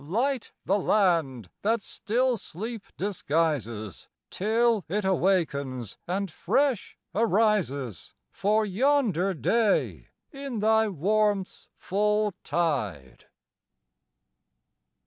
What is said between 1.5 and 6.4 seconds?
that still sleep disguises Till it awakens and